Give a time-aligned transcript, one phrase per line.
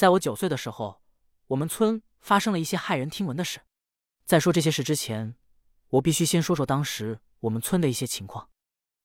[0.00, 1.02] 在我九岁的时候，
[1.48, 3.60] 我们村发生了一些骇人听闻的事。
[4.24, 5.34] 在说这些事之前，
[5.90, 8.48] 我必须先说说当时我们村的一些情况。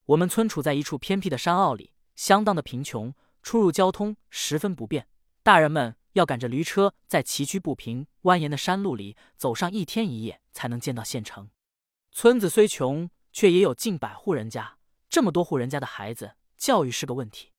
[0.06, 3.14] 我们村处在一处偏僻的山坳里，相当的贫穷，
[3.44, 5.10] 出入交通十分不便。
[5.44, 11.50] 大人们要赶着驴车，在崎岖不平、蜿蜒的山路里走上一天一夜，才能见到县城。
[12.14, 14.78] 村子虽穷，却也有近百户人家。
[15.10, 17.52] 这么多户人家的孩子，教育是个问题。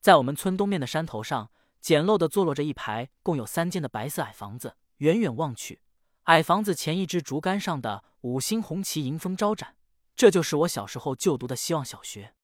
[0.00, 1.50] 在我们村东面的山头上，
[1.86, 4.74] 简陋的坐落着一排共有三间的白色矮房子。
[4.96, 5.82] 远远望去，
[6.24, 9.76] 矮房子前一支竹竿上的五星红旗迎风招展。
[10.16, 12.34] 这就是我小时候就读的希望小学。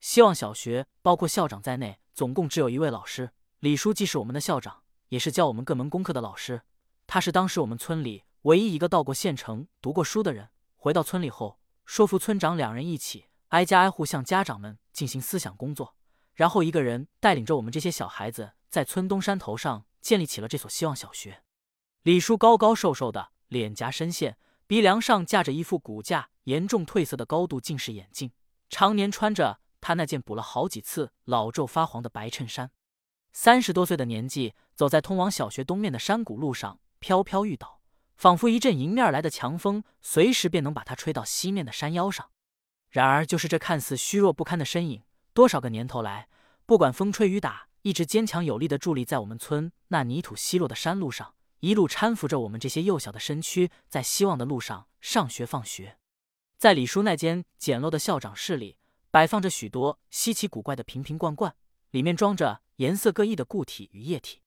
[0.00, 3.30] 希望小学包括校长在内，总共只有一位老师。
[3.60, 6.60] 李书记是我们的校长，也是教我们各门功课的老师。
[7.06, 10.50] 他是当时我们村里唯一一个到过县城读过书的人。
[10.76, 15.96] 回到村里后，说服村长两人一起挨家挨户向家长们进行思想工作，
[16.34, 21.42] 然后一个人带领着我们这些小孩子，在村东山头上建立起了这所希望小学。
[22.04, 28.32] 李叔高高瘦瘦的，脸颊深陷，鼻梁上架着一副骨架严重褪色的高度近视眼镜，
[28.70, 32.70] 常年穿着他那件补了好几次、老皱发黄的白衬衫。
[33.34, 37.82] 三十多岁的年纪，走在通往小学东面的山谷路上，飘飘欲倒，
[38.16, 42.30] 仿佛一阵迎面来的强风，随时便能把他吹到西面的山腰上。
[42.88, 45.02] 然而，就是这看似虚弱不堪的身影，
[45.34, 46.30] 多少个年头来，
[46.64, 55.98] 不管风吹雨打，一直坚强有力的伫立在我们村那泥土稀落的山路上，一路搀扶着我们这些幼小的身躯，在希望的路上上学放学。
[56.56, 58.76] 在李叔那间简陋的校长室里，
[59.10, 61.54] 摆放着许多稀奇古怪的瓶瓶罐罐，
[61.90, 62.62] 里面装着。
[62.76, 64.40] 颜色各异的固体与液体，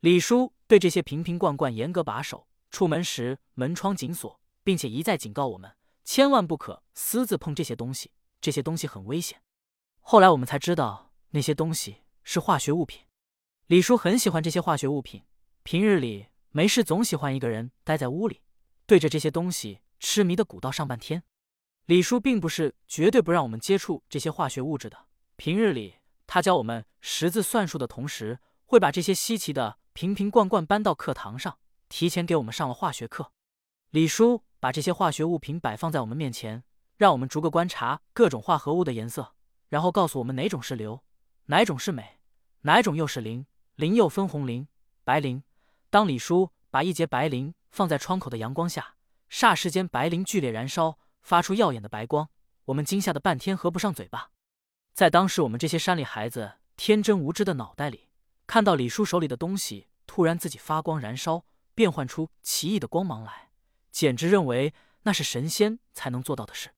[0.00, 2.46] 李叔对这些瓶瓶罐罐严格把守。
[2.70, 9.42] 出门时门窗紧锁，并且一再警告我们，千万不可私自碰这些东西，这些东西很危险。
[10.00, 13.02] 后来我们才知道，那些东西是化学物品。
[13.66, 15.22] 李叔很喜欢这些化学物品，
[15.62, 18.40] 平日里没事总喜欢一个人待在屋里，
[18.86, 21.22] 对着这些东西痴迷的鼓捣上半天。
[21.86, 25.06] 李叔并不是绝对不让我们接触这些化学物质的，
[25.36, 25.96] 平日里。
[26.26, 31.58] 他教我们识字算术的同时，会把这些稀奇的瓶瓶罐罐搬到课堂上，
[31.88, 33.32] 提前给我们上了化学课。
[33.90, 36.64] 李叔把这些化学物品摆放在我们面前，
[36.96, 39.34] 让我们逐个观察各种化合物的颜色，
[39.68, 41.02] 然后告诉我们哪种是硫，
[41.46, 42.18] 哪种是镁，
[42.62, 43.46] 哪种又是磷。
[43.76, 44.68] 磷又分红磷、
[45.02, 45.42] 白磷。
[45.88, 48.96] 当李叔把一节白磷放在窗口的阳光下，
[49.30, 52.28] 霎时间白磷剧烈燃烧，发出耀眼的白光，
[52.66, 54.30] 我们惊吓的半天合不上嘴巴。
[54.92, 58.10] 在当时我们这些山里孩子天真无知的脑袋里，
[58.46, 63.50] 看到李叔手里的东西突然自己发光燃烧，变换出奇异的光芒来，
[63.90, 64.74] 简直认为
[65.04, 66.70] 那是神仙才能做到的事。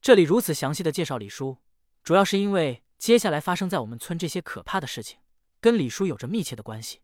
[0.00, 1.58] 这里如此详细的介绍李叔，
[2.02, 5.20] 主要是因为接下来发生在我们村这些可怕的事情，
[5.58, 7.00] 跟李叔有着密切的关系。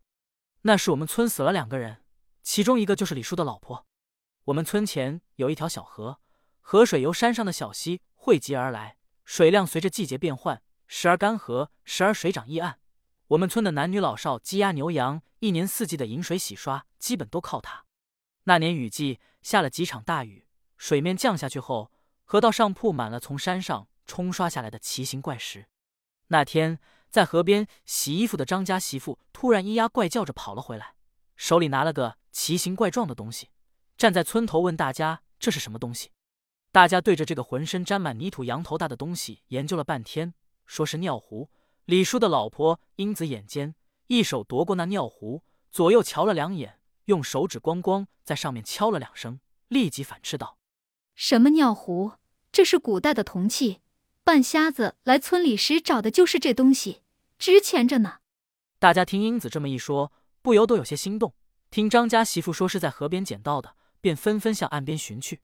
[0.61, 2.03] 那是我们村死了两个人，
[2.43, 3.87] 其中一个就是李叔的老婆。
[4.43, 6.19] 我们村前有一条小河，
[6.61, 8.97] 河水由山上的小溪汇集而来。
[9.25, 12.79] 水量随着季节变换，时而干涸，时而水涨溢岸。
[13.29, 17.85] 我们村的男女老少、鸡鸭牛羊，一年四季的饮水洗刷，基本都靠它。
[18.43, 20.45] 那年雨季下了几场大雨，
[20.77, 21.91] 水面降下去后，
[22.23, 25.65] 河道上铺满了从山上冲刷下来的奇形怪石。
[26.27, 26.79] 那天
[27.09, 30.95] 在河边洗衣服的张家媳妇突然咿呀怪叫着跑了回来，
[31.35, 33.49] 手里拿了个奇形怪状的东西，
[33.97, 36.11] 站在村头问大家：“这是什么东西？”
[36.71, 40.33] 大家对着这个浑身沾满泥土、羊头大的东西研究了半天，
[40.65, 41.49] 说是尿壶。
[41.85, 43.73] 李叔的老婆英子眼尖，
[44.07, 49.39] 一手夺过那尿壶，左右瞧了两眼，用手指咣咣在上面敲了两声，
[49.69, 50.57] 立即反斥道
[51.15, 52.11] ：“什么尿壶？
[52.51, 53.79] 这是古代的铜器。
[54.27, 57.01] 半瞎子来村里时找的就是这东西，
[57.39, 58.17] 值钱着呢。”
[58.77, 60.11] 大家听英子这么一说，
[60.41, 61.33] 不由都有些心动。
[61.71, 65.39] 听张家媳妇说是在河边捡到的，便纷纷向岸边寻去。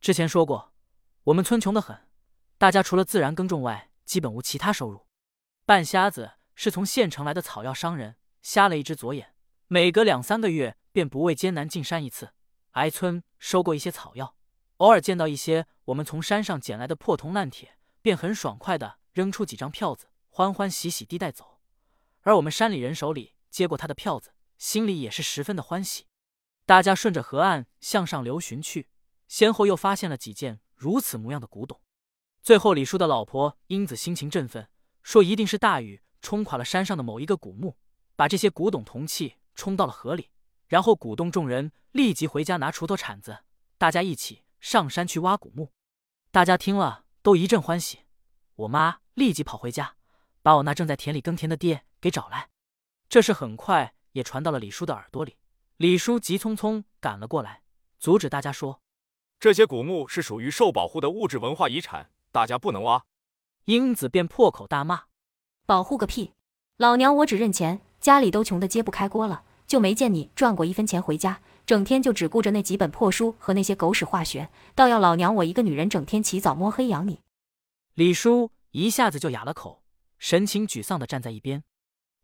[0.00, 0.72] 之前说过，
[1.22, 1.96] 我们村穷得很，
[2.58, 5.06] 大家除了自然耕种外，基本无其他收入。
[5.64, 9.34] 半瞎子是从县城来的草药商人，瞎了一只左眼，
[9.68, 12.30] 每隔两三个月便不畏艰难进山一次，
[12.72, 14.34] 挨村收购一些草药。
[14.78, 17.75] 偶尔见到一些我们从山上捡来的破铜烂铁，
[18.06, 21.58] 便很爽快的扔出几张票子，欢欢喜喜地带走。
[22.20, 26.06] 而我们山里人手里接过他的票子，心里也是十分的欢喜。
[26.64, 28.90] 大家顺着河岸向上流寻去。
[29.26, 31.80] 先后又发现了几件如此模样的古董，
[32.40, 34.68] 最后李叔的老婆英子心情振奋，
[35.02, 37.76] 说一定是大雨冲垮了山上的某一个古墓，
[38.14, 40.30] 把这些古董铜器冲到了河里，
[40.68, 43.40] 然后鼓动众人立即回家拿锄头铲子，
[43.76, 45.72] 大家一起上山去挖古墓。
[46.30, 48.02] 大家听了都一阵欢喜，
[48.54, 49.96] 我妈立即跑回家，
[50.42, 52.50] 把我那正在田里耕田的爹给找来。
[53.08, 55.36] 这事很快也传到了李叔的耳朵里。
[55.76, 57.62] 李叔急匆匆赶了过来，
[57.98, 58.80] 阻止大家说
[59.40, 63.04] ：“这些古墓是属于受保护的物质文化遗产，大家不能挖。”
[63.66, 65.06] 英子便破口大骂
[65.66, 66.32] ：“保护个屁！
[66.76, 77.20] 老娘我只认钱，家里都穷的揭不开锅了，就没见你赚过一分钱回家，整天就只顾着那几本破书和那些狗屎化学，倒要老娘我一个女人整天起早摸黑养你。”
[77.94, 79.82] 李叔一下子就哑了口，
[80.18, 81.64] 神情沮丧的站在一边。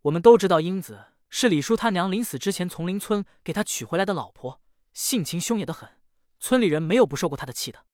[0.03, 1.06] 我们都知道英子。
[1.35, 4.61] 是李叔他娘临死之前从邻村给他娶回来的老婆，
[4.93, 5.88] 性情凶野的很，
[6.38, 7.87] 村里人没有不受过他的气的。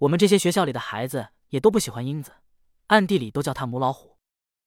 [0.00, 2.32] 我们这些学校里的孩子也都不喜欢英子，
[2.88, 4.18] 暗地里都叫他母老虎。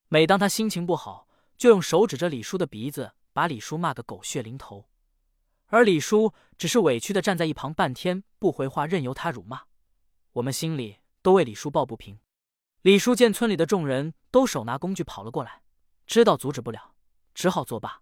[0.09, 4.89] 每当他心情不好，就用手指着李叔的鼻子，把李叔骂个狗血淋头。
[5.67, 9.65] 而李叔只是委屈的站在一旁，半天不回话，任由他辱骂。
[10.31, 12.17] 我们心里都为李叔抱不平。
[12.81, 15.61] 李叔见村里的众人都手拿工具跑了过来，
[16.07, 16.95] 知道阻止不了，
[17.35, 18.01] 只好作罢。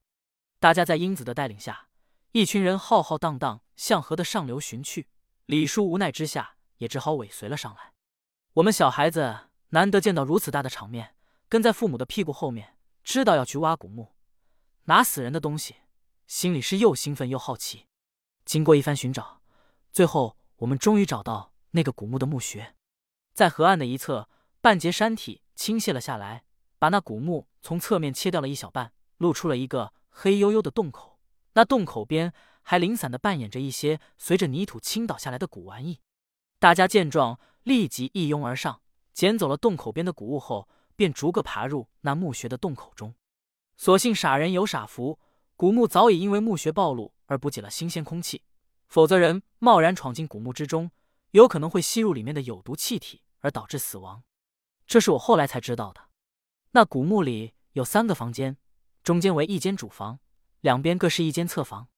[0.61, 1.89] 大家在英子的带领下，
[2.31, 5.09] 一群人浩浩荡荡向河的上流寻去。
[5.47, 7.91] 李叔无奈之下，也只好尾随了上来。
[8.53, 11.13] 我们小孩子难得见到如此大的场面，
[11.49, 14.14] 跟在父母的屁股后面，知道要去挖古墓，
[14.85, 15.75] 拿死人的东西，
[16.27, 17.85] 心里是又兴奋又好奇。
[18.45, 19.41] 经过一番寻找，
[19.91, 22.75] 最后我们终于找到那个古墓的墓穴，
[23.33, 24.29] 在河岸的一侧，
[24.61, 26.43] 半截山体倾泻了下来，
[26.77, 29.93] 把那古墓从侧面切掉了一小半，露出了一个。
[30.17, 31.19] 黑黝黝的洞口，
[31.55, 35.99] 那洞口边还零散的扮演着一些随着泥土倾倒下来的古玩意。
[36.57, 38.79] 大家见状，立即一拥而上，
[39.13, 43.13] 捡走了洞口边的古物后，便逐个爬入那墓穴的洞口中。
[43.77, 45.19] 所幸傻人有傻福，
[45.55, 48.43] 古墓早已因为墓穴暴露而补给了新鲜空气，
[48.87, 50.91] 否则人贸然闯进古墓之中，
[51.31, 54.23] 有可能会吸入里面的有毒气体而导致死亡。
[54.87, 56.01] 这是我后来才知道的。
[56.71, 58.57] 那古墓里有三个房间。
[59.03, 60.19] 中间为一间主房，
[60.61, 61.89] 两边各是一间侧房，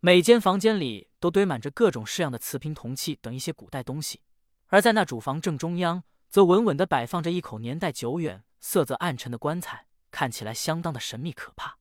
[0.00, 4.22] 每间房间里都堆满着各种式样的瓷瓶、铜器等一些古代东西。
[4.68, 11.76] 而在那主房正中央，则稳稳地摆放着一口年代久远、色泽暗沉的棺材，看起来相当的神秘可怕。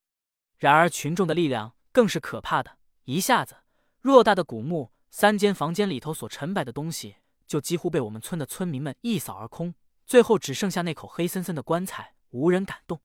[0.58, 3.60] 然而群众的力量更是可怕的，一下子，
[4.04, 7.16] 偌大的古墓三间房间里头所陈摆的东西，
[7.48, 9.74] 就几乎被我们村的村民们一扫而空，
[10.06, 13.00] 最后只剩下那口黑森森的棺材，无人敢动。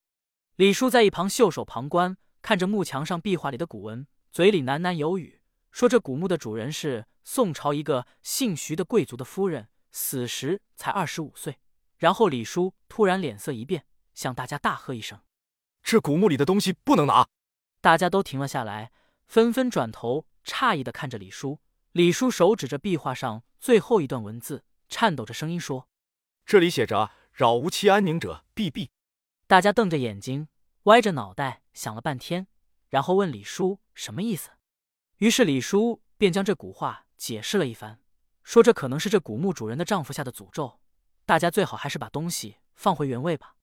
[0.56, 5.40] 李叔在一旁袖手旁观，看着墓墙上壁画里的古文，嘴里喃喃有语，
[5.70, 11.60] 说：“这古墓的主人是宋朝一个姓徐的贵族的夫人，死时才二十五岁。”
[11.98, 13.84] 然后李叔突然脸色一变，
[14.20, 15.22] 向大家大喝一声
[15.82, 17.26] ：“这古墓里的东西不能拿！”
[17.80, 18.92] 大家都停了下来，
[19.26, 21.58] 纷纷转头诧异的看着李叔。
[21.92, 25.88] 李叔手指着壁画上最后一段文字，颤抖着声音说
[26.44, 28.90] ：“这里写着‘扰无期安宁者，必毙’。”
[29.48, 30.48] 大家瞪着眼睛，
[30.82, 32.46] 歪着脑袋想了半天，
[32.90, 34.50] 然后问李叔什么意思。
[35.16, 37.98] 于是李叔便将这古画解释了一番，
[38.44, 40.78] 说这可能是这古墓主人的丈夫下的诅咒，
[41.24, 43.56] 大家最好还是把东西放回原位吧。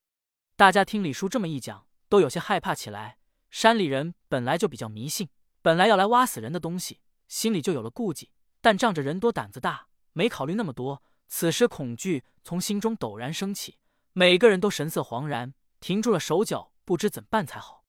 [0.57, 3.19] 大家听李叔这么一讲，都有些害怕起来。
[3.51, 5.29] 山里人本来就比较迷信，
[5.61, 11.03] 本来要来挖死人的东西，心里就有了顾忌，但仗着人多胆子大，没考虑那么多。
[11.27, 13.77] 此时恐惧从心中陡然升起，
[14.13, 15.53] 每个人都神色惶然。
[15.79, 17.83] 停住了手脚，不知怎办才好。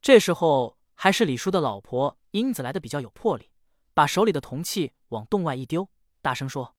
[0.00, 3.50] 这时候还是李叔的老婆英子来的比较有魄力，
[3.92, 5.90] 把手里的铜器往洞外一丢，
[6.22, 6.74] 大声说：“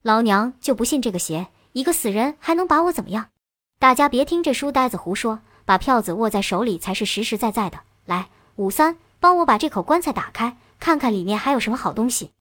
[0.00, 3.32] 老娘就不信这个邪，一个死人还能把我怎么样？
[3.80, 7.84] 大家别听这书呆子胡说，把票子握在手里才是实实在在的。
[8.06, 12.32] 来，武三，帮我把这口棺材打开，看看里面还有什么好东西。”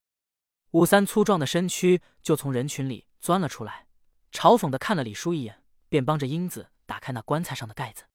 [0.73, 3.85] 武三粗壮的身躯就从人群里钻了出来，
[4.31, 6.69] 嘲讽的看了李叔一眼，便帮着英子。
[6.87, 8.05] 打开那棺材上的盖子，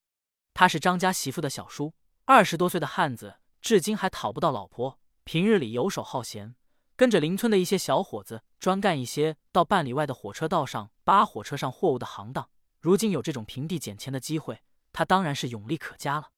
[0.53, 1.93] 他是张家媳妇的小叔，
[2.25, 4.99] 二十多岁的汉子，至今还讨不到老婆。
[5.23, 6.55] 平日里游手好闲，
[6.97, 12.49] 跟着邻村的一些小伙子，专干一些到半里外的火车道上扒火车上货物的行当。
[12.83, 14.61] 如今有这种平地捡钱的机会，
[14.91, 16.31] 他当然是勇力可嘉了。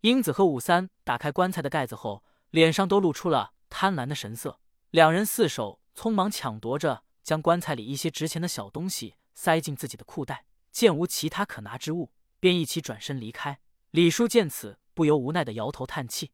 [0.00, 4.58] 英子和武三打开棺材的盖子后，脸上都露出了贪婪的神色，
[4.90, 10.46] 两人四手匆忙抢夺着，将棺材里一些值钱的小东西塞进自己的裤袋。
[10.72, 13.60] 见无其他可拿之物，便一起转身离开。
[13.92, 16.32] 李叔见此，不由无奈的摇头叹气。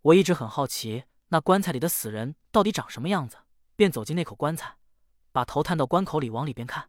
[0.00, 3.36] 我一直很好奇，那棺材里的死人到底长什么样子，
[3.76, 4.78] 便走进那口棺材，
[5.32, 6.88] 把头探到棺口里往里边看。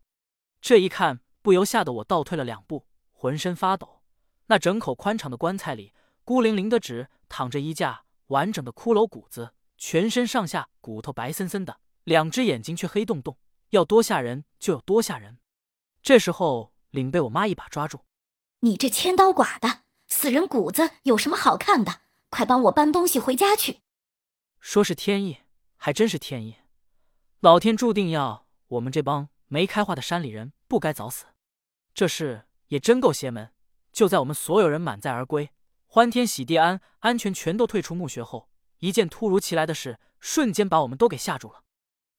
[0.61, 4.01] 这一看，不由吓得我倒退了两步，浑身发抖。
[4.47, 5.93] 那整口宽敞的棺材里，
[6.25, 13.37] 孤零零的只躺着一架完整的骷髅骨子，全身上下骨头白森森的，两只眼睛却黑洞洞，
[13.69, 15.37] 要多吓人就有多吓人。
[16.03, 16.73] 这时候。
[16.89, 17.99] 领被我妈一把抓住，
[18.59, 22.01] 你这千刀剐的死人骨子有什么好看的？
[22.29, 23.79] 快帮我搬东西回家去。
[24.59, 25.37] 说是天意，
[25.77, 26.55] 还真是天意。
[27.39, 31.25] 老天注定要我们这帮没开化的山里人不该早死。
[31.97, 33.51] 这事也真够邪门。
[33.91, 35.49] 就在我们所有人满载而归，
[35.87, 41.63] 欢天喜地、安安全全都退出墓穴后，一件突如其来的事瞬间把我们都给吓住了。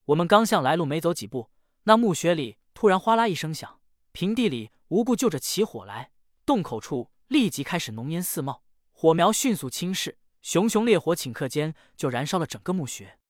[0.07, 1.51] 我们刚向来路没走几步，
[1.85, 3.79] 那墓穴里突然哗啦一声响，
[4.11, 6.11] 平地里无故就着起火来，
[6.45, 13.21] 洞口处立即开始浓烟四冒，火苗迅速侵蚀，熊熊烈火顷刻间就燃烧了整个墓穴。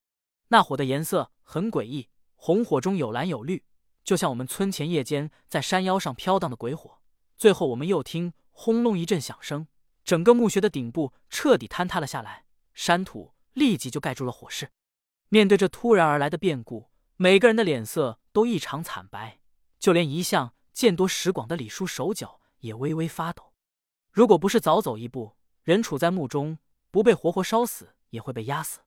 [0.49, 3.67] 那火的颜色很诡异，红火中有蓝有绿，
[4.09, 7.00] 就像我们村前夜间在山腰上飘荡的鬼火。
[7.37, 9.67] 最后，我们又听轰隆一阵响声，
[10.03, 14.71] 整个墓穴的顶部彻底坍塌了下来，山土立即就盖住了火势。
[15.29, 19.41] 面对这突然而来的变故，每个人的脸色都异常惨白，
[19.79, 23.53] 就连一向见多识广的李叔手脚也微微发抖。
[24.11, 26.59] 如果不是早走一步，人处在墓中，
[26.91, 28.81] 不被活活烧死，也会被压死。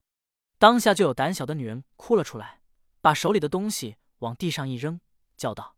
[0.58, 2.62] 当下就有胆小的女人哭了出来，
[3.00, 5.00] 把手里的东西往地上一扔，
[5.42, 5.74] 叫道：“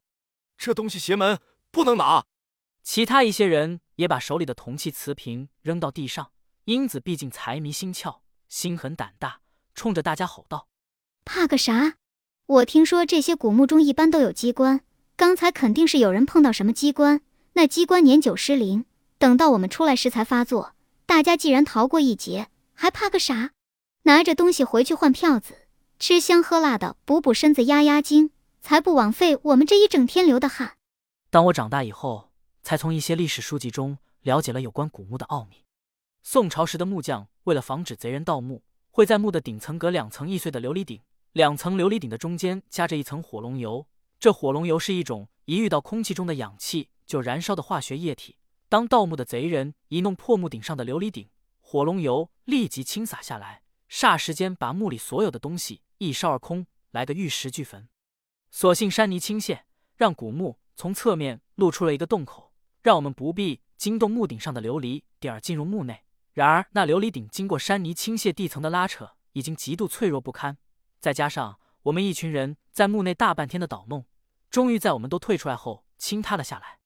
[0.58, 1.40] 这东西邪门，
[1.70, 2.26] 不能拿。”
[2.84, 6.32] 其他一些人也把手里的铜器瓷瓶扔到地上。
[6.66, 8.18] 英子毕竟财迷心窍，
[8.48, 9.40] 心狠胆大，
[9.74, 10.68] 冲着大家吼道
[11.24, 11.94] ：“怕个啥？
[12.46, 14.82] 我听说这些古墓中一般都有机关，
[15.16, 17.22] 刚才肯定是有人碰到什么机关，
[17.54, 18.84] 那机关年久失灵，
[19.16, 20.74] 等到我们出来时才发作。
[21.06, 23.52] 大家既然逃过一劫，还怕个啥？
[24.02, 25.68] 拿着东西回去换票子，
[25.98, 28.30] 吃香喝辣的补补身子压压惊，
[28.64, 30.78] 才不枉费我们这一整天流的汗。”
[31.28, 32.30] 当我长大以后。
[32.64, 35.66] 才从一些历史书籍中了解了有关古墓的奥秘。
[36.22, 41.02] 宋朝时的木匠为了防止贼人盗墓，会在墓的顶层隔两层易碎的琉璃顶，
[41.32, 43.86] 两层琉璃顶的中间夹着一层火龙油。
[44.18, 48.38] 这火龙油是一种一遇到空气中的氧气就燃烧的化学液体。
[48.70, 51.28] 当盗墓的贼人一弄破墓顶上的琉璃顶，
[51.60, 57.86] 火龙油立即倾洒下来，霎时间把墓里所有的东西一烧而空，来个玉石俱焚。
[58.56, 59.62] 所幸山泥倾泻，
[59.96, 62.52] 让古墓从侧面露出了一个洞口。
[62.82, 66.04] 让我们不必惊动墓顶上的琉璃顶而进入墓内。
[66.34, 70.56] 然而，那琉璃顶经过山泥倾泻地层的拉扯，已经极度脆弱不堪。
[71.00, 74.06] 再加上我们一群人在墓内大半天的捣弄，
[74.48, 76.78] 终于在我们都退出来后倾塌了下来。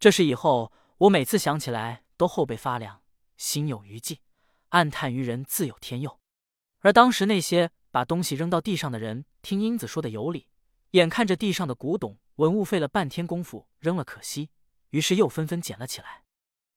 [0.00, 3.02] 这事以后，我每次想起来都后背发凉，
[3.36, 4.18] 心有余悸，
[4.70, 6.18] 暗叹于人自有天佑。
[6.80, 10.48] 而当时那些把东西扔到地上的人，听英子说的有理，
[10.94, 14.50] 眼看着地上的古董文物费了半天功夫扔了可惜。
[14.90, 16.22] 于是又纷纷捡了起来，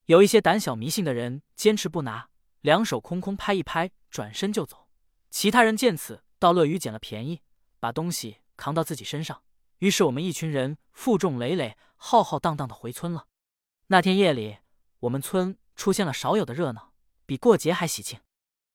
[0.05, 2.29] 有一些胆小迷信的人坚持不拿，
[2.61, 4.87] 两手空空拍一拍，转身就走。
[5.29, 7.43] 其他人见此，倒乐于捡了便宜，
[7.79, 9.43] 把东西扛到自己身上。
[9.77, 13.27] 于是我们一群人负重累累、浩浩荡荡的回村了。
[13.87, 14.57] 那天夜里，
[15.01, 16.93] 我们村出现了少有的热闹，
[17.27, 18.19] 比过节还喜庆。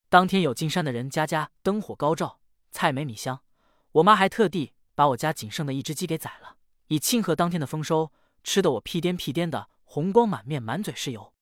[0.08, 2.38] 当天有进山的人，家家灯火高照，
[2.70, 3.40] 菜美米香。
[3.90, 6.56] 我妈还特地把我家仅剩的一只鸡给宰了，
[6.88, 8.12] 以庆贺当天的丰收。
[8.44, 11.32] 吃得我屁颠屁颠的，红光满面，满嘴是油。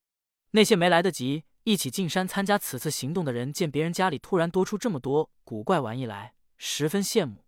[0.51, 7.47] 那些没来得及一起进山参加此次行动的人，见别人家里突然多出这么多古怪玩意来，十分羡慕。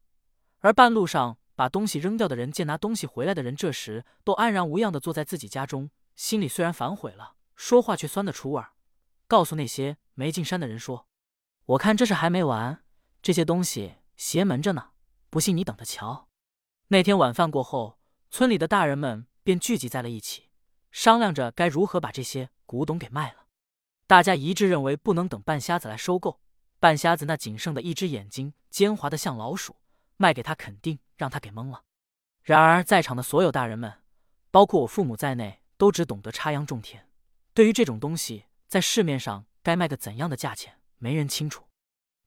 [0.60, 8.70] 而半路上把东西扔掉的人，见拿东西回来的人这时都安然无恙的坐在自己家中，心里虽然反悔了，说话却酸得出味儿。
[9.26, 11.06] 告诉那些没进山的人说
[11.66, 12.82] ：“我看这事还没完，
[13.20, 14.91] 这些东西邪门着呢，
[15.32, 16.28] 不信你等着瞧。”
[16.86, 17.98] 那天晚饭过后，
[18.30, 19.26] 村里的大人们。
[19.44, 20.50] 便聚集在了一起，
[20.92, 23.46] 商量着该如何把这些古董给卖了。
[24.06, 26.40] 大家一致认为不能等半瞎子来收购。
[26.78, 29.74] 半瞎子那仅剩的一只眼睛奸猾的像老鼠，
[30.16, 31.82] 卖给他肯定让他给蒙了。
[32.44, 34.02] 然而在场的所有大人们，
[34.52, 37.08] 包括我父母在内，都只懂得插秧种田，
[37.52, 41.64] 对于这种东西在市面上该卖个怎样的价钱，没人清楚。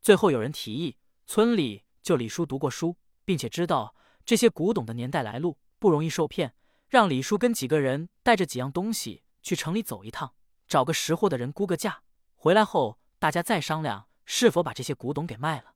[0.01, 6.53] 最后有人提议，村里就李叔读过书，并且知道这些古董的年代来路，不容易受骗。
[6.87, 10.35] 让李叔跟几个人带着几样东西去城里走一趟，
[10.67, 12.03] 找个识货的人估个价，
[12.35, 15.73] 回来后大家再商量是否把这些古董给卖了。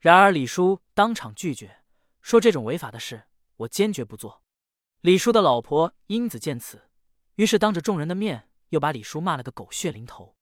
[0.00, 1.84] 然而李叔当场拒绝，
[2.20, 4.42] 说这种违法的事我坚决不做。
[5.02, 6.88] 李叔的老婆英子见此，
[7.36, 10.34] 于是当着众人的面又把李叔骂了个狗血淋头。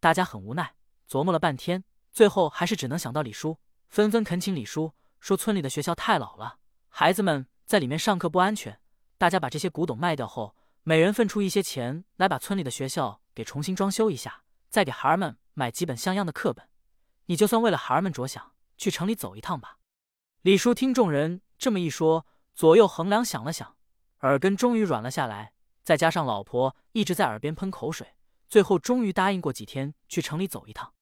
[0.00, 0.74] 大家很无奈，
[1.08, 8.80] 琢磨了半天，最后还是只能想到李叔，纷纷恳请李叔说村里的学校太老了，孩子们在里面上课不安全。
[9.18, 16.68] 大家把这些古董卖掉后，每人分出一些钱来，把村里的学校给重新装修一下，再给孩儿们买几本像样的课本。
[17.26, 19.78] 你就算为了孩儿们着想，去城里走一趟吧。
[20.42, 23.76] 李叔听众人这么一说，左右衡量，想了想，
[24.20, 25.52] 耳根终于软了下来。
[25.82, 28.14] 再加上老婆一直在耳边喷口水，
[28.48, 30.92] 最后终于答应过几天去城里走一趟。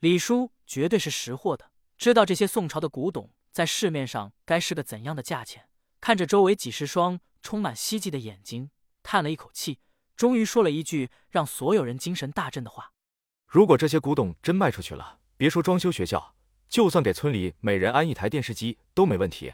[0.00, 1.70] 李叔绝对是识货的，
[2.02, 5.68] 知道这些宋朝的古董在市面上该是个怎样的价钱。
[6.00, 8.70] 看着周围几十双充满希冀的眼睛，
[9.04, 9.78] 叹了一口气，
[10.16, 12.90] 终于说了一句让所有人精神大振的话
[13.46, 16.34] ：“如果这些古董真卖出去了，别说装修学校，
[16.68, 19.52] 就算给村里每人安一台电视机都没问题。”